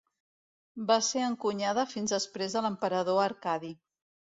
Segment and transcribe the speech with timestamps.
[0.91, 3.75] Va ser encunyada fins després de l'emperador Arcadi.